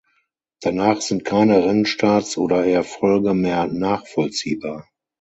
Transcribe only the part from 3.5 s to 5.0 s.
nachvollziehbar.